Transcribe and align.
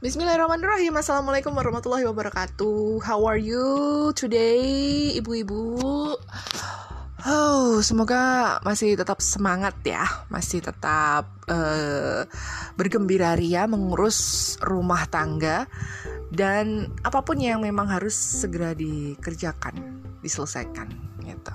Bismillahirrahmanirrahim. 0.00 0.96
Assalamualaikum 0.96 1.52
warahmatullahi 1.52 2.08
wabarakatuh. 2.08 3.04
How 3.04 3.20
are 3.28 3.36
you 3.36 4.08
today 4.16 5.12
Ibu-ibu? 5.20 5.76
Oh, 7.28 7.84
semoga 7.84 8.56
masih 8.64 8.96
tetap 8.96 9.20
semangat 9.20 9.76
ya, 9.84 10.08
masih 10.32 10.64
tetap 10.64 11.28
uh, 11.52 12.24
bergembira 12.80 13.36
ria 13.36 13.68
mengurus 13.68 14.56
rumah 14.64 15.04
tangga 15.04 15.68
dan 16.32 16.88
apa 17.04 17.20
pun 17.20 17.36
yang 17.36 17.60
memang 17.60 17.84
harus 17.84 18.16
segera 18.16 18.72
dikerjakan, 18.72 20.00
diselesaikan 20.24 21.09
gitu. 21.30 21.54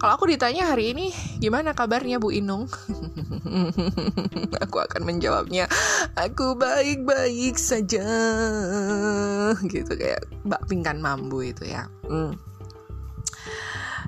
Kalau 0.00 0.16
aku 0.16 0.28
ditanya 0.32 0.68
hari 0.68 0.96
ini 0.96 1.12
gimana 1.40 1.76
kabarnya 1.76 2.20
Bu 2.20 2.32
Inung? 2.32 2.68
aku 4.64 4.76
akan 4.80 5.02
menjawabnya 5.04 5.68
aku 6.16 6.56
baik-baik 6.56 7.60
saja 7.60 8.04
gitu 9.72 9.92
kayak 9.96 10.24
Mbak 10.44 10.62
Pingkan 10.68 11.04
Mambu 11.04 11.44
itu 11.44 11.68
ya. 11.68 11.84
Hmm 12.08 12.50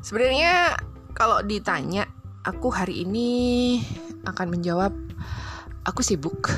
Sebenarnya 0.02 0.74
kalau 1.14 1.47
ditanya 1.47 2.11
aku 2.42 2.74
hari 2.74 3.06
ini 3.06 3.30
akan 4.27 4.50
menjawab 4.50 4.91
aku 5.86 6.02
sibuk, 6.02 6.50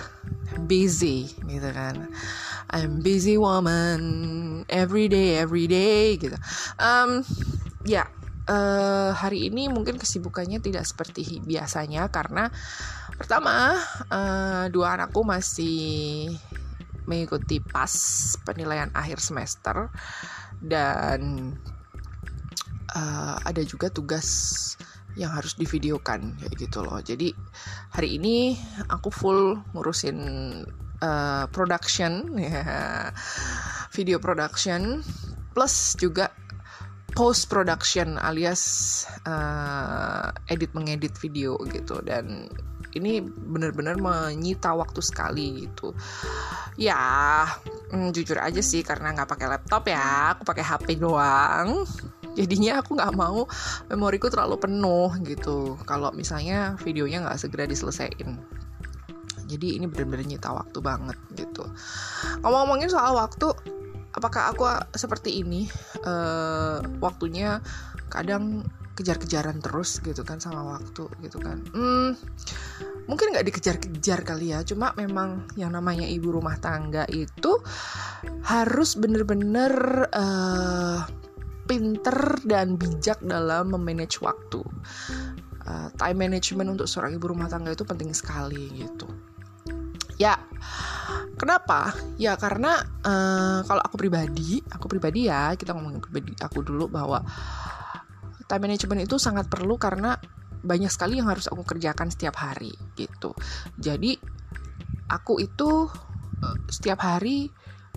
busy 0.64 1.28
gitu 1.44 1.68
kan. 1.76 2.08
I'm 2.72 3.04
busy 3.04 3.36
woman 3.36 4.64
every 4.72 5.12
day 5.12 5.36
every 5.36 5.68
day 5.68 6.16
gitu. 6.16 6.40
Um, 6.80 7.20
ya 7.84 8.08
uh, 8.48 9.10
hari 9.16 9.48
ini 9.48 9.68
mungkin 9.72 9.96
kesibukannya 9.96 10.60
tidak 10.60 10.84
seperti 10.84 11.40
biasanya 11.44 12.08
karena 12.12 12.48
pertama 13.14 13.78
uh, 14.10 14.66
dua 14.68 14.98
anakku 14.98 15.22
masih 15.22 16.32
mengikuti 17.04 17.60
pas 17.60 17.92
penilaian 18.48 18.88
akhir 18.96 19.20
semester 19.20 19.92
dan 20.60 21.52
uh, 22.96 23.36
ada 23.44 23.60
juga 23.60 23.92
tugas 23.92 24.26
yang 25.14 25.30
harus 25.30 25.54
divideokan 25.54 26.34
kayak 26.42 26.54
gitu 26.58 26.82
loh. 26.82 26.98
Jadi 26.98 27.30
hari 27.94 28.18
ini 28.18 28.58
aku 28.90 29.14
full 29.14 29.62
ngurusin 29.76 30.18
uh, 30.98 31.44
production 31.54 32.34
ya, 32.40 33.12
video 33.94 34.18
production 34.18 35.04
plus 35.54 35.94
juga 35.94 36.34
post 37.14 37.46
production 37.46 38.18
alias 38.18 38.62
uh, 39.24 40.34
edit 40.50 40.74
mengedit 40.74 41.14
video 41.22 41.56
gitu. 41.70 42.02
Dan 42.02 42.50
ini 42.94 43.22
benar-benar 43.22 43.98
menyita 43.98 44.74
waktu 44.74 45.02
sekali 45.02 45.66
gitu. 45.66 45.94
Ya 46.78 47.46
mm, 47.90 48.14
jujur 48.14 48.38
aja 48.38 48.62
sih 48.62 48.82
karena 48.86 49.14
nggak 49.14 49.30
pakai 49.30 49.46
laptop 49.50 49.86
ya 49.90 50.34
aku 50.34 50.42
pakai 50.46 50.64
HP 50.66 50.86
doang. 50.98 51.86
Jadinya 52.34 52.82
aku 52.82 52.98
nggak 52.98 53.14
mau 53.14 53.46
memoriku 53.90 54.26
terlalu 54.26 54.58
penuh 54.58 55.10
gitu. 55.22 55.78
Kalau 55.86 56.10
misalnya 56.10 56.74
videonya 56.82 57.22
nggak 57.22 57.38
segera 57.38 57.66
diselesaikan. 57.66 58.42
Jadi 59.44 59.76
ini 59.78 59.86
benar-benar 59.86 60.26
nyita 60.26 60.50
waktu 60.50 60.78
banget 60.80 61.18
gitu. 61.36 61.68
Ngomong-ngomongin 62.42 62.90
soal 62.90 63.14
waktu 63.14 63.52
apakah 64.14 64.54
aku 64.54 64.64
seperti 64.94 65.42
ini 65.42 65.66
uh, 66.06 66.80
waktunya 67.02 67.58
kadang 68.08 68.62
kejar-kejaran 68.94 69.58
terus 69.58 69.98
gitu 70.06 70.22
kan 70.22 70.38
sama 70.38 70.78
waktu 70.78 71.10
gitu 71.26 71.42
kan 71.42 71.58
hmm, 71.74 72.14
mungkin 73.10 73.34
nggak 73.34 73.46
dikejar-kejar 73.50 74.22
kali 74.22 74.54
ya 74.54 74.62
cuma 74.62 74.94
memang 74.94 75.50
yang 75.58 75.74
namanya 75.74 76.06
ibu 76.06 76.30
rumah 76.30 76.54
tangga 76.62 77.02
itu 77.10 77.58
harus 78.46 78.94
bener-bener 78.94 80.06
uh, 80.14 81.02
pinter 81.64 82.38
dan 82.44 82.76
bijak 82.76 83.18
dalam 83.24 83.72
memanage 83.72 84.20
waktu. 84.20 84.60
Uh, 85.64 85.88
time 85.96 86.28
management 86.28 86.76
untuk 86.76 86.84
seorang 86.84 87.16
ibu 87.16 87.32
rumah 87.32 87.48
tangga 87.48 87.72
itu 87.72 87.88
penting 87.88 88.12
sekali 88.12 88.68
gitu. 88.76 89.08
Ya, 90.20 90.36
kenapa? 91.38 91.92
Ya 92.16 92.36
karena 92.38 92.80
uh, 93.04 93.60
kalau 93.66 93.82
aku 93.82 93.96
pribadi, 93.98 94.60
aku 94.70 94.86
pribadi 94.86 95.28
ya 95.28 95.54
kita 95.58 95.74
ngomongin 95.74 96.00
pribadi 96.00 96.32
aku 96.38 96.62
dulu 96.62 96.88
bahwa 96.88 97.20
time 98.48 98.68
management 98.68 99.08
itu 99.08 99.16
sangat 99.16 99.48
perlu 99.48 99.80
karena 99.80 100.16
banyak 100.64 100.88
sekali 100.88 101.20
yang 101.20 101.28
harus 101.28 101.48
aku 101.48 101.64
kerjakan 101.64 102.08
setiap 102.08 102.40
hari 102.40 102.72
gitu. 102.96 103.36
Jadi 103.76 104.16
aku 105.08 105.40
itu 105.40 105.88
uh, 106.40 106.56
setiap 106.68 107.04
hari 107.04 107.52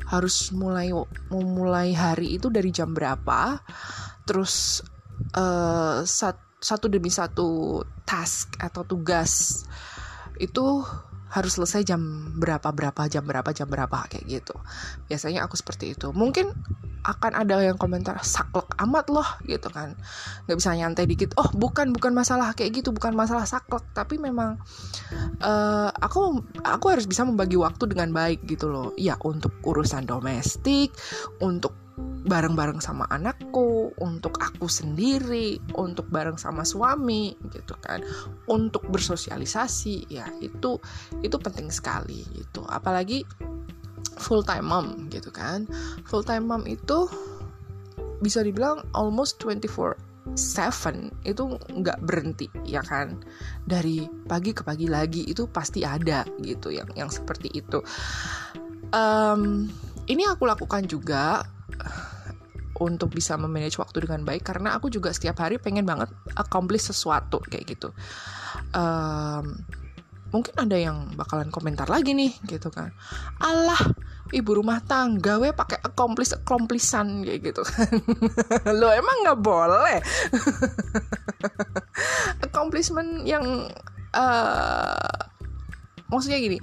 harus 0.07 0.53
mulai 0.53 0.94
memulai 1.34 1.91
hari 1.91 2.38
itu 2.38 2.53
dari 2.53 2.69
jam 2.69 2.94
berapa 2.94 3.59
terus 4.24 4.85
uh, 5.34 6.06
sat, 6.06 6.38
satu 6.62 6.85
demi 6.88 7.09
satu 7.09 7.81
task 8.06 8.56
atau 8.62 8.85
tugas 8.85 9.63
itu 10.38 10.85
harus 11.27 11.59
selesai 11.59 11.83
jam 11.83 12.01
berapa 12.39 12.71
berapa 12.71 13.07
jam 13.11 13.23
berapa 13.27 13.49
jam 13.51 13.67
berapa 13.67 14.07
kayak 14.07 14.25
gitu. 14.27 14.55
Biasanya 15.11 15.43
aku 15.43 15.59
seperti 15.59 15.95
itu. 15.95 16.11
Mungkin 16.15 16.51
akan 17.07 17.39
ada 17.39 17.63
yang 17.63 17.79
komentar 17.79 18.19
saklek 18.19 18.67
amat 18.83 19.07
loh 19.11 19.27
gitu 19.47 19.71
kan. 19.71 19.95
Nggak 20.47 20.57
bisa 20.59 20.75
nyantai 20.75 21.05
dikit 21.07 21.31
oh 21.39 21.47
bukan 21.55 21.95
bukan 21.95 22.11
masalah 22.11 22.51
kayak 22.51 22.83
gitu 22.83 22.91
bukan 22.91 23.15
masalah 23.15 23.47
saklek. 23.47 23.83
Tapi 23.95 24.19
memang 24.19 24.59
uh, 25.43 25.89
aku 25.91 26.43
aku 26.63 26.85
harus 26.91 27.07
bisa 27.07 27.23
membagi 27.23 27.55
waktu 27.55 27.88
dengan 27.88 28.11
baik 28.11 28.44
gitu 28.47 28.67
loh. 28.67 28.91
Ya 28.99 29.15
untuk 29.23 29.55
urusan 29.63 30.07
domestik 30.07 30.91
untuk 31.39 31.86
bareng-bareng 32.27 32.77
sama 32.83 33.07
anakku, 33.09 33.91
untuk 33.97 34.37
aku 34.37 34.69
sendiri, 34.69 35.57
untuk 35.73 36.05
bareng 36.13 36.37
sama 36.37 36.61
suami 36.61 37.33
gitu 37.49 37.73
kan. 37.81 38.03
Untuk 38.45 38.85
bersosialisasi 38.91 40.11
ya 40.11 40.27
itu 40.43 40.77
itu 41.25 41.35
penting 41.39 41.73
sekali 41.73 42.21
gitu. 42.35 42.61
Apalagi 42.69 43.25
full 44.21 44.45
time 44.45 44.67
mom 44.69 44.87
gitu 45.09 45.33
kan. 45.33 45.65
Full 46.05 46.23
time 46.27 46.45
mom 46.45 46.63
itu 46.69 47.09
bisa 48.21 48.41
dibilang 48.41 48.81
almost 48.97 49.37
24 49.41 50.07
seven 50.35 51.13
itu 51.23 51.55
nggak 51.71 52.03
berhenti 52.03 52.51
ya 52.67 52.83
kan 52.83 53.15
dari 53.63 54.03
pagi 54.27 54.51
ke 54.51 54.59
pagi 54.65 54.89
lagi 54.89 55.23
itu 55.23 55.47
pasti 55.47 55.87
ada 55.87 56.27
gitu 56.43 56.67
yang 56.67 56.89
yang 56.99 57.07
seperti 57.07 57.47
itu 57.55 57.79
um, 58.91 59.71
ini 60.11 60.23
aku 60.27 60.43
lakukan 60.43 60.83
juga 60.83 61.47
untuk 62.78 63.09
bisa 63.09 63.33
memanage 63.35 63.81
waktu 63.81 64.05
dengan 64.05 64.22
baik 64.22 64.45
karena 64.45 64.78
aku 64.78 64.94
juga 64.94 65.09
setiap 65.09 65.41
hari 65.41 65.57
pengen 65.57 65.85
banget 65.85 66.13
accomplish 66.38 66.94
sesuatu 66.94 67.41
kayak 67.50 67.66
gitu. 67.73 67.89
Um, 68.78 69.66
mungkin 70.29 70.53
ada 70.59 70.75
yang 70.75 71.16
bakalan 71.16 71.50
komentar 71.50 71.89
lagi 71.89 72.13
nih 72.13 72.38
gitu 72.45 72.69
kan. 72.69 72.94
Allah 73.41 73.79
ibu 74.29 74.59
rumah 74.59 74.83
tangga 74.83 75.39
we 75.39 75.50
pakai 75.56 75.81
accomplish 75.81 76.35
accomplishan 76.35 77.25
kayak 77.25 77.50
gitu 77.50 77.61
kan. 77.66 77.89
Lo 78.79 78.94
emang 78.94 79.25
nggak 79.25 79.39
boleh? 79.41 79.97
Accomplishment 82.45 83.25
yang 83.25 83.72
uh, 84.13 85.17
maksudnya 86.11 86.38
gini 86.39 86.59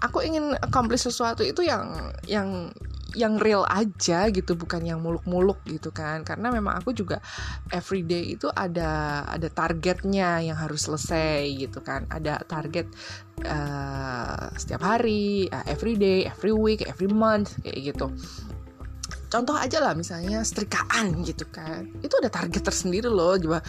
aku 0.00 0.24
ingin 0.24 0.56
accomplish 0.64 1.04
sesuatu 1.04 1.44
itu 1.44 1.60
yang 1.60 1.92
yang 2.24 2.72
yang 3.14 3.38
real 3.38 3.66
aja 3.66 4.30
gitu 4.30 4.54
bukan 4.54 4.86
yang 4.86 5.00
muluk-muluk 5.02 5.58
gitu 5.66 5.90
kan. 5.90 6.22
Karena 6.22 6.50
memang 6.52 6.78
aku 6.78 6.94
juga 6.94 7.18
everyday 7.70 8.34
itu 8.34 8.46
ada 8.50 9.22
ada 9.26 9.48
targetnya 9.50 10.42
yang 10.44 10.56
harus 10.58 10.86
selesai 10.86 11.46
gitu 11.56 11.82
kan. 11.82 12.06
Ada 12.10 12.42
target 12.46 12.86
uh, 13.46 14.50
setiap 14.54 14.82
hari 14.84 15.50
uh, 15.50 15.64
everyday 15.66 16.26
every 16.26 16.54
week 16.54 16.86
every 16.86 17.10
month 17.10 17.58
kayak 17.62 17.94
gitu. 17.94 18.10
Contoh 19.30 19.54
aja 19.54 19.78
lah 19.78 19.94
misalnya 19.94 20.42
setrikaan 20.42 21.22
gitu 21.22 21.46
kan. 21.54 21.86
Itu 22.02 22.18
ada 22.18 22.26
target 22.26 22.66
tersendiri 22.66 23.06
loh 23.06 23.38
coba 23.38 23.62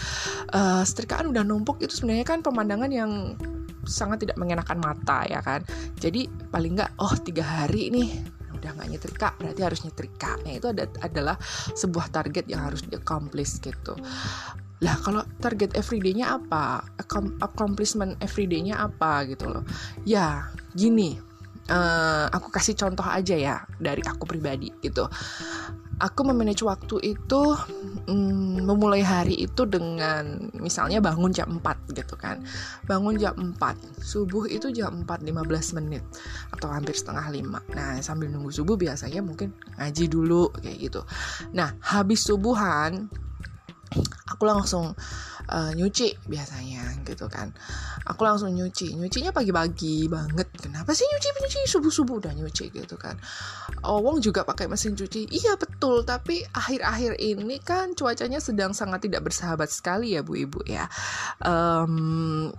uh, 0.58 0.82
setrikaan 0.82 1.30
udah 1.30 1.46
numpuk 1.46 1.78
itu 1.86 1.94
sebenarnya 2.02 2.26
kan 2.26 2.42
pemandangan 2.42 2.90
yang 2.90 3.38
sangat 3.86 4.26
tidak 4.26 4.38
mengenakan 4.42 4.82
mata 4.82 5.26
ya 5.30 5.38
kan. 5.42 5.62
Jadi 6.02 6.26
paling 6.50 6.78
nggak 6.78 6.92
oh 6.98 7.14
tiga 7.22 7.46
hari 7.46 7.94
nih 7.94 8.41
udah 8.62 8.72
nggak 8.78 8.90
nyetrika 8.94 9.30
berarti 9.42 9.62
harus 9.66 9.82
nyetrika 9.82 10.38
nah 10.46 10.54
itu 10.54 10.68
ada, 10.70 10.86
adalah 11.02 11.36
sebuah 11.74 12.14
target 12.14 12.46
yang 12.46 12.62
harus 12.62 12.86
di 12.86 12.94
accomplish 12.94 13.58
gitu. 13.60 13.98
Lah 14.82 14.98
kalau 15.06 15.22
target 15.38 15.78
everyday-nya 15.78 16.42
apa? 16.42 16.82
Accomplishment 17.42 18.18
everyday-nya 18.18 18.82
apa 18.82 19.30
gitu 19.30 19.50
loh. 19.50 19.64
Ya 20.06 20.50
gini. 20.74 21.22
Uh, 21.70 22.28
aku 22.34 22.50
kasih 22.50 22.74
contoh 22.74 23.06
aja 23.06 23.38
ya 23.38 23.56
dari 23.78 24.02
aku 24.02 24.26
pribadi 24.26 24.74
gitu. 24.82 25.06
Aku 26.02 26.26
memanage 26.26 26.66
waktu 26.66 27.14
itu 27.14 27.42
mm, 28.08 28.66
memulai 28.66 29.02
hari 29.06 29.36
itu 29.38 29.66
dengan 29.66 30.52
misalnya 30.58 31.02
bangun 31.02 31.34
jam 31.34 31.60
4 31.60 31.98
gitu 31.98 32.16
kan. 32.18 32.42
Bangun 32.86 33.18
jam 33.18 33.36
4 33.36 33.58
subuh 34.02 34.46
itu 34.50 34.70
jam 34.74 35.04
4 35.04 35.26
15 35.28 35.78
menit 35.82 36.04
atau 36.54 36.70
hampir 36.72 36.98
setengah 36.98 37.28
5 37.30 37.76
nah 37.76 37.98
sambil 38.02 38.30
nunggu 38.30 38.52
subuh 38.54 38.76
biasanya 38.78 39.22
mungkin 39.22 39.54
ngaji 39.78 40.06
dulu 40.10 40.54
kayak 40.58 40.78
gitu. 40.92 41.02
Nah 41.54 41.76
habis 41.82 42.26
subuhan 42.26 43.10
aku 44.32 44.44
langsung 44.48 44.96
uh, 45.52 45.72
nyuci 45.76 46.16
biasanya 46.26 47.04
gitu 47.04 47.28
kan. 47.28 47.52
Aku 48.08 48.24
langsung 48.24 48.56
nyuci. 48.56 48.96
Nyucinya 48.96 49.36
pagi-pagi 49.36 50.08
banget. 50.08 50.48
Kenapa 50.58 50.96
sih 50.96 51.06
nyuci? 51.06 51.28
Nyuci 51.44 51.60
subuh 51.68 51.92
subuh 51.92 52.16
udah 52.24 52.34
nyuci 52.34 52.72
gitu 52.72 52.96
kan. 52.96 53.20
Oh, 53.84 54.00
Wong 54.00 54.24
juga 54.24 54.48
pakai 54.48 54.72
mesin 54.72 54.96
cuci. 54.96 55.28
Iya 55.30 55.60
betul. 55.60 56.08
Tapi 56.08 56.42
akhir-akhir 56.50 57.20
ini 57.20 57.60
kan 57.60 57.94
cuacanya 57.94 58.40
sedang 58.40 58.72
sangat 58.72 59.06
tidak 59.06 59.28
bersahabat 59.28 59.70
sekali 59.70 60.16
ya 60.16 60.24
bu 60.24 60.40
ibu 60.40 60.64
ya. 60.64 60.88
Um, 61.44 62.50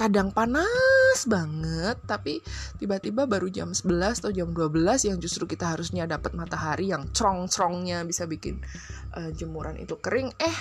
kadang 0.00 0.32
panas 0.32 1.28
banget 1.28 2.00
tapi 2.08 2.40
tiba-tiba 2.80 3.28
baru 3.28 3.52
jam 3.52 3.76
11 3.76 4.24
atau 4.24 4.32
jam 4.32 4.48
12 4.48 5.12
yang 5.12 5.20
justru 5.20 5.44
kita 5.44 5.76
harusnya 5.76 6.08
dapat 6.08 6.32
matahari 6.32 6.88
yang 6.88 7.12
crong-crongnya 7.12 8.00
bisa 8.08 8.24
bikin 8.24 8.64
uh, 9.12 9.28
jemuran 9.36 9.76
itu 9.76 10.00
kering 10.00 10.32
eh 10.40 10.56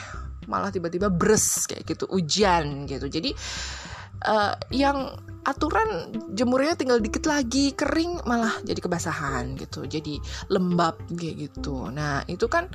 malah 0.52 0.74
tiba-tiba 0.74 1.08
bres 1.08 1.70
kayak 1.70 1.86
gitu 1.86 2.10
hujan 2.10 2.90
gitu. 2.90 3.06
Jadi 3.06 3.32
uh, 4.28 4.58
yang 4.74 5.16
aturan 5.48 6.12
jemurnya 6.36 6.76
tinggal 6.76 7.00
dikit 7.00 7.24
lagi 7.24 7.72
kering 7.72 8.28
malah 8.28 8.52
jadi 8.62 8.78
kebasahan 8.84 9.56
gitu 9.56 9.88
jadi 9.88 10.20
lembab 10.52 11.00
kayak 11.16 11.48
gitu. 11.48 11.88
Nah 11.94 12.28
itu 12.28 12.52
kan 12.52 12.68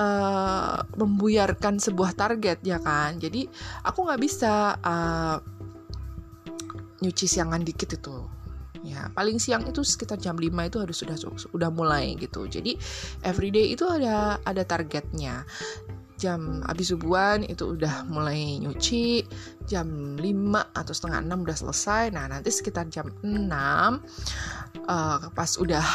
uh, 0.00 0.80
membuyarkan 0.96 1.76
sebuah 1.76 2.16
target 2.16 2.64
ya 2.64 2.80
kan? 2.80 3.20
Jadi 3.20 3.44
aku 3.84 4.08
nggak 4.08 4.20
bisa 4.22 4.80
uh, 4.80 5.59
nyuci 7.00 7.26
siangan 7.26 7.60
dikit 7.64 7.96
itu. 7.96 8.16
Ya 8.80 9.12
paling 9.12 9.36
siang 9.36 9.68
itu 9.68 9.84
sekitar 9.84 10.16
jam 10.16 10.40
5 10.40 10.48
itu 10.48 10.78
harus 10.80 10.96
sudah 10.96 11.16
sudah 11.20 11.70
mulai 11.72 12.16
gitu. 12.16 12.48
Jadi 12.48 12.80
everyday 13.24 13.76
itu 13.76 13.84
ada 13.84 14.40
ada 14.48 14.62
targetnya. 14.64 15.44
Jam 16.20 16.60
habis 16.68 16.92
subuhan 16.92 17.48
itu 17.48 17.76
udah 17.76 18.04
mulai 18.08 18.60
nyuci 18.60 19.24
jam 19.64 20.16
5 20.16 20.76
atau 20.76 20.92
setengah 20.92 21.20
6 21.24 21.44
udah 21.44 21.56
selesai. 21.56 22.04
Nah 22.12 22.24
nanti 22.28 22.48
sekitar 22.52 22.88
jam 22.88 23.12
6 23.20 23.28
uh, 23.28 23.96
eh, 24.88 25.18
pas 25.32 25.50
udah 25.60 25.86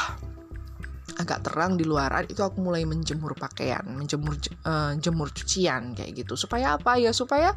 agak 1.15 1.47
terang 1.47 1.79
di 1.79 1.87
luaran 1.87 2.27
itu 2.27 2.43
aku 2.43 2.59
mulai 2.59 2.83
menjemur 2.83 3.35
pakaian, 3.39 3.83
menjemur 3.87 4.35
uh, 4.67 4.91
jemur 4.99 5.31
cucian 5.31 5.95
kayak 5.95 6.11
gitu. 6.11 6.35
Supaya 6.35 6.75
apa 6.75 6.99
ya? 6.99 7.15
Supaya 7.15 7.55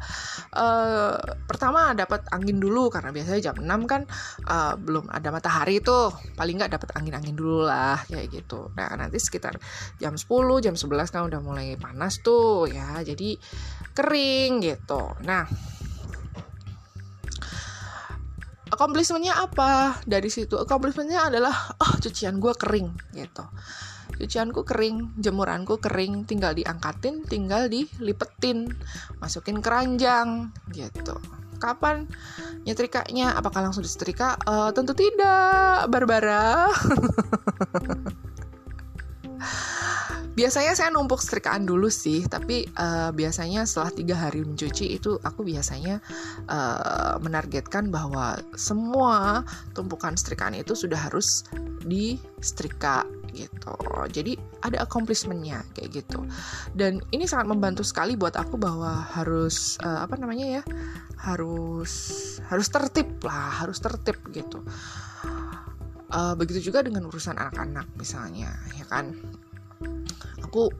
uh, 0.55 1.15
pertama 1.43 1.91
dapat 1.91 2.23
angin 2.31 2.57
dulu 2.57 2.87
karena 2.87 3.11
biasanya 3.11 3.51
jam 3.51 3.57
6 3.59 3.67
kan 3.91 4.01
uh, 4.47 4.73
belum 4.79 5.11
ada 5.11 5.29
matahari 5.29 5.83
itu 5.83 6.11
paling 6.39 6.55
nggak 6.55 6.79
dapat 6.79 6.89
angin-angin 6.95 7.35
dulu 7.35 7.67
lah 7.67 7.99
kayak 8.07 8.31
gitu. 8.31 8.71
Nah, 8.79 8.95
nanti 8.95 9.19
sekitar 9.19 9.59
jam 9.99 10.15
10, 10.15 10.25
jam 10.63 10.75
11 10.79 11.13
kan 11.13 11.21
udah 11.27 11.39
mulai 11.43 11.75
panas 11.75 12.23
tuh 12.23 12.71
ya. 12.71 13.03
Jadi 13.03 13.35
kering 13.91 14.63
gitu. 14.63 15.19
Nah, 15.27 15.43
accomplishmentnya 18.79 19.35
apa? 19.35 19.99
Dari 20.07 20.31
situ 20.31 20.55
accomplishmentnya 20.55 21.27
adalah 21.27 21.51
oh 21.83 21.99
cucian 21.99 22.39
gue 22.39 22.55
kering 22.55 22.87
gitu. 23.11 23.43
Cucianku 24.15 24.63
kering 24.63 25.19
jemuranku 25.19 25.83
kering 25.83 26.23
tinggal 26.23 26.55
diangkatin 26.55 27.27
tinggal 27.27 27.67
dilipetin 27.67 28.71
masukin 29.19 29.59
keranjang 29.59 30.55
gitu. 30.71 31.19
Kapan 31.59 32.07
nyetrikanya? 32.63 33.35
Apakah 33.35 33.67
langsung 33.67 33.83
disetrika? 33.83 34.39
Uh, 34.47 34.71
tentu 34.71 34.95
tidak 34.95 35.91
Barbara 35.91 36.71
biasanya 40.39 40.71
saya 40.71 40.87
numpuk 40.95 41.19
setrikaan 41.19 41.67
dulu 41.67 41.91
sih 41.91 42.23
tapi 42.23 42.63
uh, 42.79 43.11
biasanya 43.11 43.67
setelah 43.67 43.91
tiga 43.91 44.15
hari 44.15 44.39
mencuci 44.47 44.95
itu 44.95 45.19
aku 45.19 45.43
biasanya 45.43 45.99
uh, 46.47 47.19
menargetkan 47.19 47.91
bahwa 47.91 48.39
semua 48.55 49.43
tumpukan 49.75 50.15
setrikaan 50.15 50.55
itu 50.55 50.79
sudah 50.79 50.95
harus 50.95 51.43
di 51.83 52.15
setrika 52.39 53.03
gitu. 53.35 53.75
Jadi 54.15 54.39
ada 54.63 54.87
accomplishmentnya 54.87 55.59
kayak 55.75 56.01
gitu. 56.01 56.23
Dan 56.71 57.03
ini 57.11 57.27
sangat 57.27 57.51
membantu 57.51 57.83
sekali 57.83 58.15
buat 58.15 58.39
aku 58.39 58.55
bahwa 58.55 59.11
harus 59.11 59.75
uh, 59.83 60.07
apa 60.07 60.15
namanya 60.15 60.61
ya 60.61 60.63
harus 61.19 61.91
harus 62.47 62.67
tertib 62.71 63.11
lah 63.27 63.59
harus 63.67 63.83
tertib 63.83 64.15
gitu. 64.31 64.63
Uh, 66.09 66.33
begitu 66.39 66.71
juga 66.71 66.81
dengan 66.81 67.05
urusan 67.05 67.37
anak-anak 67.37 67.85
misalnya 67.99 68.55
ya 68.73 68.87
kan 68.87 69.13
aku 70.49 70.73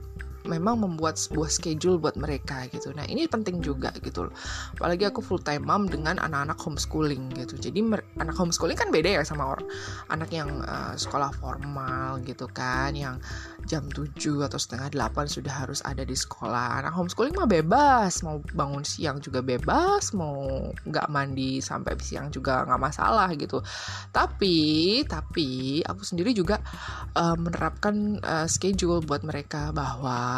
memang 0.48 0.80
membuat 0.80 1.20
sebuah 1.20 1.50
schedule 1.52 2.00
buat 2.00 2.16
mereka 2.16 2.64
gitu. 2.72 2.94
Nah 2.96 3.04
ini 3.04 3.28
penting 3.28 3.60
juga 3.60 3.92
gitu 4.00 4.28
loh. 4.28 4.34
Apalagi 4.78 5.08
aku 5.08 5.20
full 5.20 5.42
time 5.42 5.66
mom 5.66 5.90
dengan 5.90 6.16
anak-anak 6.16 6.56
homeschooling 6.56 7.34
gitu. 7.36 7.58
Jadi 7.60 7.84
anak 8.16 8.36
homeschooling 8.36 8.78
kan 8.78 8.88
beda 8.88 9.20
ya 9.20 9.22
sama 9.26 9.56
orang 9.56 9.66
anak 10.08 10.30
yang 10.32 10.48
uh, 10.64 10.96
sekolah 10.96 11.34
formal 11.36 12.22
gitu 12.24 12.48
kan, 12.48 12.96
yang 12.96 13.20
jam 13.68 13.84
7 13.92 14.16
atau 14.46 14.56
setengah 14.56 14.88
8 14.92 15.28
sudah 15.28 15.52
harus 15.66 15.84
ada 15.84 16.06
di 16.06 16.16
sekolah. 16.16 16.80
Anak 16.80 16.96
homeschooling 16.96 17.36
mah 17.36 17.50
bebas, 17.50 18.24
mau 18.24 18.40
bangun 18.54 18.86
siang 18.86 19.20
juga 19.20 19.44
bebas, 19.44 20.16
mau 20.16 20.48
nggak 20.86 21.06
mandi 21.12 21.60
sampai 21.60 21.98
siang 22.00 22.32
juga 22.32 22.64
nggak 22.64 22.80
masalah 22.80 23.28
gitu. 23.36 23.60
Tapi 24.14 24.56
tapi 25.04 25.80
aku 25.84 26.02
sendiri 26.06 26.32
juga 26.32 26.62
uh, 27.18 27.36
menerapkan 27.36 28.16
uh, 28.22 28.46
schedule 28.48 29.04
buat 29.04 29.20
mereka 29.26 29.74
bahwa 29.74 30.29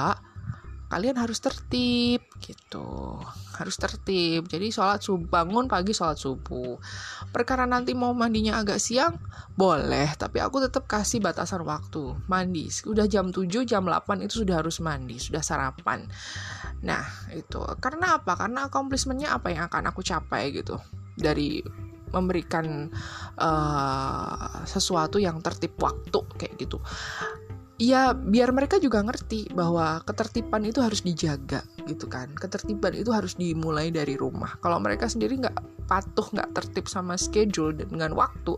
kalian 0.92 1.16
harus 1.16 1.40
tertib 1.40 2.20
gitu. 2.44 3.16
Harus 3.56 3.80
tertib. 3.80 4.44
Jadi 4.44 4.68
sholat 4.68 5.00
subuh 5.00 5.40
bangun 5.40 5.64
pagi 5.64 5.96
sholat 5.96 6.20
subuh. 6.20 6.76
Perkara 7.32 7.64
nanti 7.64 7.96
mau 7.96 8.12
mandinya 8.12 8.60
agak 8.60 8.76
siang 8.76 9.16
boleh. 9.56 10.12
Tapi 10.20 10.44
aku 10.44 10.60
tetap 10.60 10.84
kasih 10.84 11.24
batasan 11.24 11.64
waktu. 11.64 12.12
Mandi. 12.28 12.68
Udah 12.84 13.08
jam 13.08 13.32
7 13.32 13.64
jam 13.64 13.88
8 13.88 14.20
itu 14.20 14.44
sudah 14.44 14.60
harus 14.60 14.84
mandi. 14.84 15.16
Sudah 15.16 15.40
sarapan. 15.40 16.04
Nah 16.84 17.08
itu. 17.32 17.64
Karena 17.80 18.20
apa? 18.20 18.36
Karena 18.36 18.68
accomplishmentnya 18.68 19.32
apa 19.32 19.48
yang 19.48 19.72
akan 19.72 19.88
aku 19.88 20.04
capai 20.04 20.52
gitu. 20.52 20.76
Dari 21.16 21.64
memberikan 22.12 22.93
uh, 23.40 24.69
sesuatu 24.69 25.17
yang 25.17 25.40
tertib 25.40 25.81
waktu 25.81 26.20
kayak 26.36 26.60
gitu 26.60 26.76
ya 27.82 28.15
biar 28.15 28.55
mereka 28.55 28.79
juga 28.79 29.03
ngerti 29.03 29.51
bahwa 29.51 29.98
ketertiban 30.06 30.62
itu 30.62 30.79
harus 30.79 31.03
dijaga 31.03 31.67
gitu 31.91 32.06
kan. 32.06 32.31
Ketertiban 32.31 32.94
itu 32.94 33.10
harus 33.10 33.34
dimulai 33.34 33.91
dari 33.91 34.15
rumah. 34.15 34.55
Kalau 34.62 34.79
mereka 34.79 35.10
sendiri 35.10 35.43
nggak 35.43 35.91
patuh 35.91 36.31
nggak 36.31 36.55
tertib 36.55 36.86
sama 36.86 37.19
schedule 37.19 37.74
dan 37.74 37.91
dengan 37.91 38.15
waktu 38.15 38.55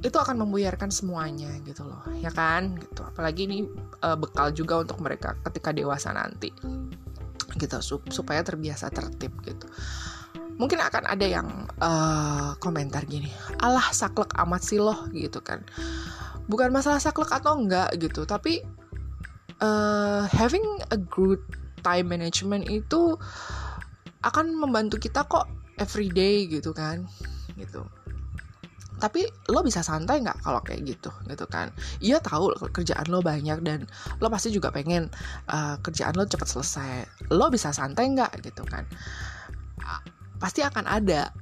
itu 0.00 0.16
akan 0.16 0.42
membuyarkan 0.42 0.90
semuanya 0.90 1.54
gitu 1.62 1.86
loh 1.86 2.02
ya 2.18 2.34
kan? 2.34 2.74
Gitu. 2.82 2.98
Apalagi 3.06 3.46
ini 3.46 3.58
uh, 4.02 4.18
bekal 4.18 4.50
juga 4.50 4.82
untuk 4.82 4.98
mereka 4.98 5.38
ketika 5.46 5.70
dewasa 5.70 6.10
nanti 6.10 6.50
gitu 7.62 7.78
supaya 8.10 8.42
terbiasa 8.42 8.90
tertib 8.90 9.38
gitu. 9.46 9.70
Mungkin 10.58 10.76
akan 10.76 11.08
ada 11.08 11.24
yang 11.24 11.46
uh, 11.78 12.52
komentar 12.60 13.06
gini 13.06 13.30
alah 13.62 13.94
saklek 13.94 14.34
amat 14.44 14.60
sih 14.60 14.76
loh 14.76 15.08
gitu 15.14 15.40
kan 15.40 15.64
bukan 16.50 16.74
masalah 16.74 16.98
saklek 16.98 17.30
atau 17.30 17.54
enggak 17.54 17.94
gitu 18.02 18.26
tapi 18.26 18.66
uh, 19.62 20.26
having 20.26 20.64
a 20.90 20.98
good 20.98 21.40
time 21.80 22.12
management 22.12 22.68
itu 22.68 23.16
akan 24.20 24.52
membantu 24.52 25.00
kita 25.00 25.24
kok 25.24 25.48
everyday 25.80 26.44
gitu 26.48 26.76
kan 26.76 27.08
gitu. 27.56 27.84
Tapi 29.00 29.24
lo 29.48 29.64
bisa 29.64 29.80
santai 29.80 30.20
nggak 30.20 30.44
kalau 30.44 30.60
kayak 30.60 30.84
gitu 30.84 31.08
gitu 31.24 31.48
kan? 31.48 31.72
Iya 32.04 32.20
tahu 32.20 32.52
kerjaan 32.68 33.08
lo 33.08 33.24
banyak 33.24 33.64
dan 33.64 33.88
lo 34.20 34.28
pasti 34.28 34.52
juga 34.52 34.68
pengen 34.68 35.08
uh, 35.48 35.80
kerjaan 35.80 36.20
lo 36.20 36.28
cepat 36.28 36.48
selesai. 36.52 36.92
Lo 37.32 37.48
bisa 37.48 37.72
santai 37.72 38.12
nggak 38.12 38.44
gitu 38.44 38.60
kan? 38.68 38.84
Pasti 40.36 40.60
akan 40.60 40.84
ada 40.84 41.32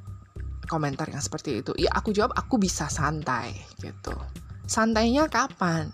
komentar 0.71 1.11
yang 1.11 1.19
seperti 1.19 1.67
itu. 1.67 1.75
Iya 1.75 1.91
aku 1.99 2.15
jawab 2.15 2.31
aku 2.39 2.63
bisa 2.63 2.87
santai 2.87 3.59
gitu 3.83 4.15
Santainya 4.69 5.27
kapan? 5.33 5.89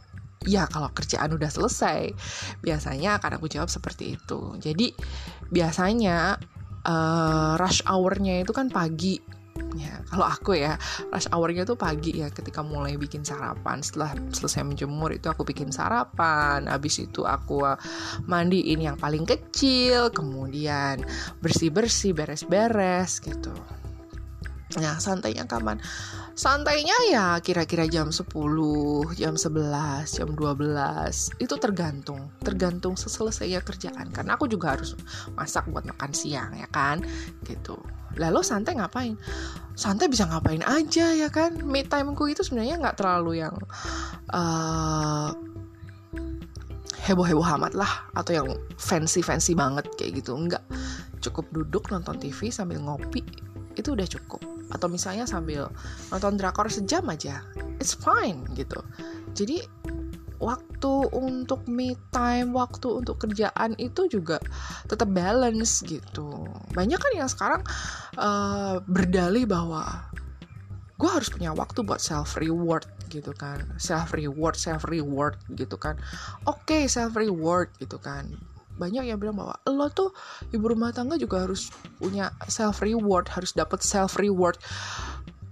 Ya 0.44 0.68
kalau 0.68 0.92
kerjaan 0.92 1.32
udah 1.32 1.48
selesai. 1.48 2.12
Biasanya 2.60 3.22
akan 3.22 3.40
aku 3.40 3.48
jawab 3.48 3.72
seperti 3.72 4.18
itu. 4.18 4.58
Jadi 4.60 4.92
biasanya 5.48 6.36
uh, 6.84 7.56
rush 7.56 7.86
hournya 7.88 8.44
itu 8.44 8.52
kan 8.52 8.68
pagi 8.68 9.16
ya 9.74 10.02
kalau 10.06 10.26
aku 10.26 10.54
ya 10.54 10.78
rush 11.10 11.30
hournya 11.34 11.66
tuh 11.66 11.78
pagi 11.78 12.22
ya 12.22 12.30
ketika 12.30 12.62
mulai 12.62 12.94
bikin 12.94 13.26
sarapan 13.26 13.82
setelah 13.82 14.14
selesai 14.30 14.62
menjemur 14.62 15.10
itu 15.10 15.26
aku 15.26 15.42
bikin 15.42 15.74
sarapan 15.74 16.66
habis 16.70 17.02
itu 17.02 17.26
aku 17.26 17.66
uh, 17.66 17.78
mandiin 18.26 18.82
yang 18.82 18.94
paling 18.98 19.26
kecil 19.26 20.14
kemudian 20.14 21.02
bersih 21.42 21.74
bersih 21.74 22.14
beres 22.14 22.46
beres 22.46 23.18
gitu 23.22 23.50
Nah, 24.74 24.98
santainya 24.98 25.46
kapan? 25.46 25.78
Santainya 26.34 26.94
ya 27.06 27.38
kira-kira 27.38 27.86
jam 27.86 28.10
10, 28.10 28.26
jam 29.14 29.38
11, 29.38 30.10
jam 30.10 30.28
12. 30.34 31.30
Itu 31.38 31.54
tergantung, 31.62 32.34
tergantung 32.42 32.98
seselesainya 32.98 33.62
kerjaan. 33.62 34.10
Karena 34.10 34.34
aku 34.34 34.50
juga 34.50 34.74
harus 34.74 34.98
masak 35.38 35.70
buat 35.70 35.86
makan 35.86 36.10
siang 36.10 36.58
ya 36.58 36.66
kan, 36.66 37.06
gitu. 37.46 37.78
Lalu 38.18 38.42
santai 38.42 38.78
ngapain? 38.78 39.14
Santai 39.78 40.10
bisa 40.10 40.26
ngapain 40.26 40.62
aja 40.66 41.14
ya 41.14 41.30
kan? 41.30 41.54
Me 41.62 41.86
timeku 41.86 42.30
itu 42.30 42.42
sebenarnya 42.42 42.78
nggak 42.82 42.98
terlalu 42.98 43.42
yang 43.42 43.54
uh, 44.34 45.30
heboh-heboh 47.04 47.46
amat 47.58 47.76
lah 47.76 48.10
atau 48.16 48.32
yang 48.32 48.48
fancy-fancy 48.78 49.54
banget 49.54 49.86
kayak 49.94 50.18
gitu. 50.22 50.34
Enggak. 50.34 50.62
Cukup 51.22 51.46
duduk 51.54 51.94
nonton 51.94 52.18
TV 52.18 52.50
sambil 52.50 52.82
ngopi 52.82 53.22
itu 53.76 53.94
udah 53.94 54.06
cukup 54.08 54.42
atau 54.72 54.88
misalnya 54.88 55.28
sambil 55.28 55.68
nonton 56.10 56.40
drakor 56.40 56.66
sejam 56.72 57.04
aja 57.10 57.44
it's 57.78 57.94
fine 57.94 58.42
gitu 58.56 58.80
jadi 59.34 59.62
waktu 60.44 60.92
untuk 61.14 61.64
me 61.70 61.96
time, 62.12 62.52
waktu 62.52 63.00
untuk 63.00 63.16
kerjaan 63.22 63.72
itu 63.80 64.04
juga 64.10 64.36
tetap 64.84 65.08
balance 65.08 65.80
gitu. 65.86 66.44
Banyak 66.76 67.00
kan 67.00 67.12
yang 67.16 67.30
sekarang 67.30 67.62
uh, 68.20 68.84
berdalih 68.84 69.48
bahwa 69.48 70.10
gue 71.00 71.10
harus 71.10 71.32
punya 71.32 71.56
waktu 71.56 71.80
buat 71.80 71.98
self 71.98 72.36
reward 72.36 72.84
gitu 73.08 73.32
kan, 73.32 73.64
self 73.80 74.12
reward, 74.12 74.54
self 74.58 74.84
reward 74.84 75.40
gitu 75.56 75.80
kan. 75.80 75.96
Oke, 76.44 76.84
okay, 76.84 76.92
self 76.92 77.16
reward 77.16 77.72
gitu 77.80 77.96
kan 77.96 78.28
banyak 78.74 79.06
yang 79.06 79.18
bilang 79.18 79.38
bahwa 79.38 79.54
lo 79.70 79.86
tuh 79.90 80.10
ibu 80.50 80.66
rumah 80.66 80.90
tangga 80.90 81.14
juga 81.18 81.46
harus 81.46 81.70
punya 81.98 82.34
self 82.50 82.82
reward 82.82 83.30
harus 83.30 83.54
dapat 83.54 83.80
self 83.82 84.18
reward 84.18 84.58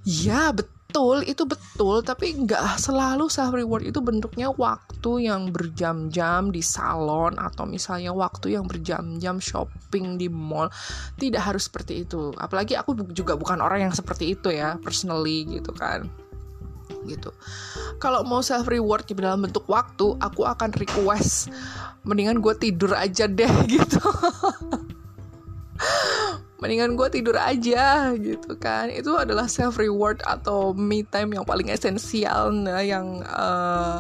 ya 0.03 0.51
betul 0.51 1.25
itu 1.25 1.49
betul 1.49 2.05
tapi 2.05 2.37
nggak 2.37 2.77
selalu 2.77 3.31
self 3.31 3.55
reward 3.55 3.87
itu 3.87 4.03
bentuknya 4.03 4.53
waktu 4.53 5.31
yang 5.31 5.49
berjam-jam 5.49 6.53
di 6.53 6.61
salon 6.61 7.39
atau 7.41 7.65
misalnya 7.65 8.13
waktu 8.13 8.59
yang 8.59 8.69
berjam-jam 8.69 9.41
shopping 9.41 10.21
di 10.21 10.29
mall. 10.29 10.69
Tidak 11.17 11.41
harus 11.41 11.73
seperti 11.73 12.05
itu. 12.05 12.37
Apalagi 12.37 12.77
aku 12.77 12.93
juga 13.09 13.41
bukan 13.41 13.65
orang 13.65 13.89
yang 13.89 13.95
seperti 13.97 14.37
itu 14.37 14.53
ya 14.53 14.77
personally 14.85 15.49
gitu 15.49 15.73
kan 15.73 16.13
gitu. 17.09 17.31
Kalau 17.99 18.23
mau 18.27 18.41
self 18.45 18.69
reward 18.69 19.07
di 19.09 19.17
dalam 19.19 19.45
bentuk 19.45 19.67
waktu, 19.69 20.17
aku 20.21 20.45
akan 20.47 20.71
request 20.77 21.51
mendingan 22.03 22.43
gue 22.43 22.55
tidur 22.59 22.93
aja 22.99 23.31
deh 23.31 23.51
gitu. 23.75 24.03
mendingan 26.63 26.95
gue 26.95 27.09
tidur 27.11 27.35
aja 27.35 28.15
gitu 28.15 28.55
kan 28.55 28.87
itu 28.87 29.11
adalah 29.19 29.51
self 29.51 29.83
reward 29.83 30.23
atau 30.23 30.71
me 30.71 31.03
time 31.03 31.35
yang 31.35 31.43
paling 31.43 31.67
esensial 31.67 32.55
nah 32.55 32.79
yang 32.79 33.27
uh, 33.27 33.99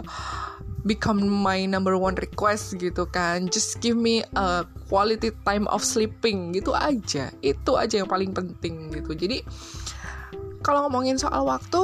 become 0.87 1.19
my 1.19 1.67
number 1.67 1.99
one 1.99 2.15
request 2.15 2.79
gitu 2.79 3.03
kan 3.11 3.51
just 3.51 3.83
give 3.83 3.99
me 3.99 4.23
a 4.39 4.63
quality 4.87 5.35
time 5.43 5.67
of 5.75 5.83
sleeping 5.83 6.55
gitu 6.55 6.71
aja 6.71 7.35
itu 7.43 7.73
aja 7.75 7.99
yang 7.99 8.11
paling 8.11 8.31
penting 8.31 8.95
gitu 8.95 9.11
jadi 9.19 9.43
kalau 10.63 10.87
ngomongin 10.87 11.19
soal 11.19 11.43
waktu 11.43 11.83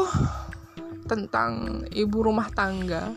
tentang 1.08 1.82
ibu 1.90 2.20
rumah 2.20 2.52
tangga 2.52 3.10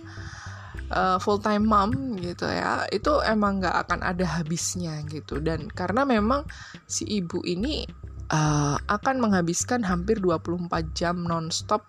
uh, 0.91 1.15
eh, 1.15 1.17
full 1.19 1.39
time 1.43 1.67
mom 1.67 2.17
gitu 2.19 2.48
ya 2.48 2.88
itu 2.89 3.12
emang 3.27 3.60
nggak 3.60 3.88
akan 3.88 4.00
ada 4.01 4.25
habisnya 4.39 5.03
gitu. 5.12 5.43
Dan 5.43 5.67
karena 5.67 6.07
memang 6.07 6.48
si 6.88 7.03
ibu 7.05 7.43
ini 7.43 7.83
uh, 8.31 8.77
akan 8.88 9.15
menghabiskan 9.19 9.83
hampir 9.83 10.24
24 10.24 10.71
jam 10.95 11.21
nonstop 11.27 11.83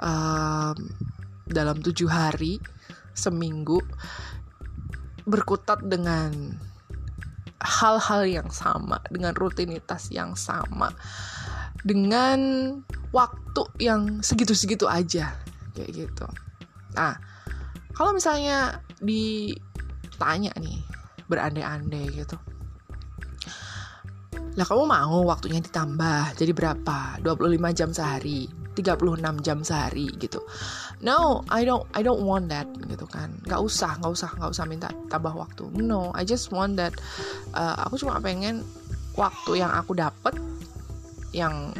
uh, 0.00 0.76
dalam 1.48 1.76
tujuh 1.80 2.08
hari 2.08 2.60
seminggu 3.12 3.80
berkutat 5.28 5.84
dengan 5.86 6.56
hal-hal 7.62 8.26
yang 8.26 8.50
sama 8.50 8.98
dengan 9.06 9.38
rutinitas 9.38 10.10
yang 10.10 10.34
sama 10.34 10.90
dengan 11.86 12.38
waktu 13.12 13.62
yang 13.78 14.24
segitu-segitu 14.24 14.88
aja 14.88 15.36
kayak 15.76 15.90
gitu. 15.92 16.26
Nah, 16.96 17.16
kalau 17.92 18.16
misalnya 18.16 18.80
ditanya 19.00 20.52
nih 20.56 20.80
berandai-andai 21.28 22.08
gitu. 22.12 22.36
Lah 24.52 24.68
kamu 24.68 24.84
mau 24.84 25.24
waktunya 25.24 25.64
ditambah 25.64 26.36
jadi 26.36 26.52
berapa? 26.52 27.20
25 27.24 27.72
jam 27.72 27.88
sehari, 27.92 28.48
36 28.76 29.40
jam 29.40 29.64
sehari 29.64 30.12
gitu. 30.20 30.44
No, 31.00 31.40
I 31.48 31.64
don't 31.64 31.88
I 31.96 32.04
don't 32.04 32.20
want 32.24 32.52
that 32.52 32.68
gitu 32.84 33.08
kan. 33.08 33.32
Gak 33.48 33.60
usah, 33.64 33.96
gak 34.00 34.12
usah, 34.12 34.30
gak 34.36 34.52
usah 34.52 34.64
minta 34.68 34.92
tambah 35.08 35.32
waktu. 35.32 35.72
No, 35.80 36.12
I 36.12 36.28
just 36.28 36.52
want 36.52 36.76
that 36.76 36.92
uh, 37.56 37.80
aku 37.88 38.04
cuma 38.04 38.20
pengen 38.20 38.60
waktu 39.16 39.60
yang 39.64 39.72
aku 39.72 39.96
dapat 39.96 40.36
yang 41.32 41.72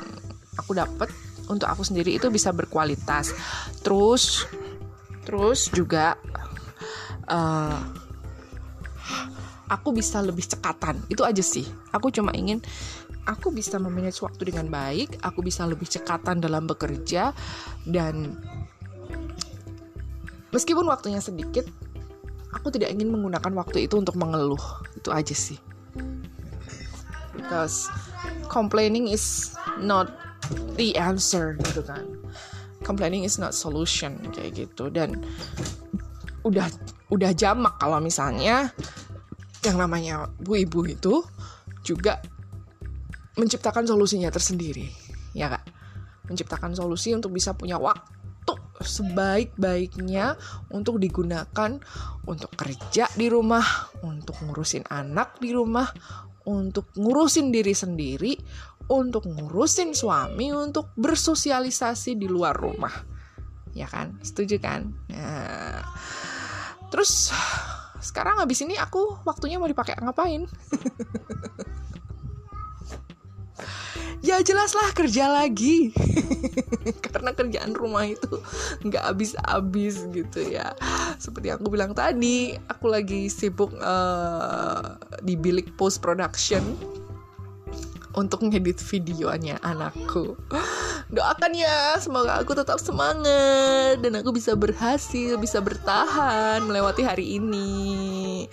aku 0.56 0.76
dapat 0.76 1.08
untuk 1.48 1.68
aku 1.68 1.82
sendiri 1.84 2.16
itu 2.16 2.28
bisa 2.28 2.52
berkualitas. 2.52 3.32
Terus 3.80 4.44
terus 5.22 5.70
juga 5.70 6.18
uh, 7.30 7.78
aku 9.72 9.88
bisa 9.96 10.20
lebih 10.20 10.44
cekatan. 10.44 11.00
Itu 11.08 11.24
aja 11.24 11.40
sih. 11.40 11.64
Aku 11.94 12.12
cuma 12.12 12.32
ingin 12.36 12.60
aku 13.24 13.54
bisa 13.54 13.78
memanage 13.78 14.18
waktu 14.18 14.50
dengan 14.50 14.66
baik 14.66 15.22
aku 15.22 15.46
bisa 15.46 15.62
lebih 15.62 15.86
cekatan 15.86 16.42
dalam 16.42 16.66
bekerja 16.66 17.30
dan 17.86 18.34
meskipun 20.50 20.90
waktunya 20.90 21.22
sedikit 21.22 21.70
aku 22.50 22.74
tidak 22.74 22.90
ingin 22.90 23.14
menggunakan 23.14 23.52
waktu 23.56 23.86
itu 23.86 23.96
untuk 23.96 24.18
mengeluh. 24.18 24.60
Itu 24.98 25.14
aja 25.14 25.32
sih. 25.32 25.56
Because 27.32 27.88
complaining 28.52 29.08
is 29.08 29.56
not 29.80 30.12
the 30.76 30.94
answer 30.96 31.58
gitu 31.68 31.82
kan. 31.84 32.04
Complaining 32.82 33.22
is 33.22 33.38
not 33.38 33.54
solution 33.54 34.18
kayak 34.34 34.66
gitu. 34.66 34.90
Dan 34.90 35.22
udah 36.42 36.66
udah 37.12 37.30
jamak 37.36 37.78
kalau 37.78 38.02
misalnya 38.02 38.74
yang 39.62 39.78
namanya 39.78 40.26
bu 40.42 40.58
ibu 40.58 40.82
itu 40.90 41.22
juga 41.86 42.18
menciptakan 43.38 43.86
solusinya 43.86 44.28
tersendiri 44.28 44.90
ya 45.38 45.46
kak 45.46 45.64
menciptakan 46.26 46.74
solusi 46.74 47.14
untuk 47.14 47.34
bisa 47.34 47.54
punya 47.54 47.78
waktu 47.78 48.54
sebaik-baiknya 48.82 50.34
untuk 50.74 50.98
digunakan 50.98 51.78
untuk 52.26 52.50
kerja 52.58 53.06
di 53.14 53.30
rumah, 53.30 53.62
untuk 54.02 54.34
ngurusin 54.42 54.86
anak 54.90 55.38
di 55.38 55.54
rumah, 55.54 55.86
untuk 56.46 56.90
ngurusin 56.98 57.54
diri 57.54 57.74
sendiri, 57.74 58.34
untuk 58.88 59.28
ngurusin 59.28 59.94
suami, 59.94 60.50
untuk 60.50 60.90
bersosialisasi 60.98 62.18
di 62.18 62.26
luar 62.26 62.56
rumah. 62.56 62.92
Ya 63.72 63.88
kan? 63.88 64.18
Setuju 64.20 64.58
kan? 64.58 64.92
Ya. 65.08 65.82
Terus 66.92 67.32
sekarang 68.02 68.42
habis 68.42 68.60
ini 68.60 68.74
aku 68.76 69.22
waktunya 69.22 69.56
mau 69.56 69.70
dipakai 69.70 69.96
ngapain? 70.00 70.44
ya 74.22 74.38
jelaslah 74.38 74.94
kerja 74.94 75.26
lagi 75.26 75.90
karena 77.04 77.34
kerjaan 77.34 77.74
rumah 77.74 78.06
itu 78.06 78.38
nggak 78.86 79.02
habis-habis 79.02 80.06
gitu 80.14 80.46
ya 80.46 80.70
seperti 81.18 81.50
yang 81.50 81.58
aku 81.58 81.74
bilang 81.74 81.90
tadi 81.90 82.54
aku 82.70 82.86
lagi 82.86 83.26
sibuk 83.26 83.74
uh, 83.82 84.94
di 85.26 85.34
bilik 85.34 85.74
post 85.74 85.98
production 85.98 86.62
untuk 88.16 88.44
ngedit 88.44 88.78
videonya 88.80 89.56
anakku 89.64 90.36
doakan 91.12 91.52
ya 91.52 91.96
semoga 92.00 92.40
aku 92.40 92.56
tetap 92.56 92.80
semangat 92.80 94.00
dan 94.00 94.12
aku 94.16 94.32
bisa 94.32 94.56
berhasil 94.56 95.36
bisa 95.36 95.60
bertahan 95.60 96.64
melewati 96.64 97.04
hari 97.04 97.40
ini 97.40 98.46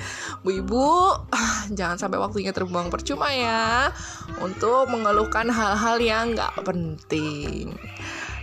bu 0.43 0.49
ibu 0.63 0.87
jangan 1.77 1.99
sampai 1.99 2.19
waktunya 2.19 2.51
terbuang 2.55 2.91
percuma 2.91 3.31
ya 3.31 3.91
untuk 4.39 4.87
mengeluhkan 4.91 5.47
hal-hal 5.51 5.97
yang 5.99 6.35
gak 6.35 6.55
penting 6.63 7.75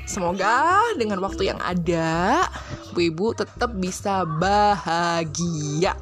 Semoga 0.06 0.78
dengan 0.94 1.18
waktu 1.18 1.50
yang 1.50 1.58
ada, 1.58 2.46
Bu 2.94 3.10
Ibu 3.10 3.34
tetap 3.34 3.74
bisa 3.74 4.22
bahagia. 4.22 5.98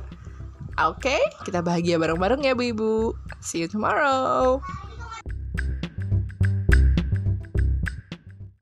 Oke, 0.77 1.09
okay? 1.09 1.21
kita 1.49 1.65
bahagia 1.65 1.97
bareng-bareng 1.97 2.45
ya 2.45 2.53
Bu 2.53 2.69
Ibu. 2.69 2.93
See 3.41 3.65
you 3.65 3.69
tomorrow. 3.73 4.61